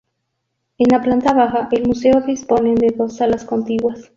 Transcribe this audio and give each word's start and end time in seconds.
En 0.79 0.87
la 0.89 0.99
planta 0.99 1.31
baja, 1.33 1.69
el 1.73 1.85
museo 1.85 2.21
disponen 2.21 2.73
de 2.73 2.89
dos 2.97 3.17
salas 3.17 3.45
contiguas. 3.45 4.09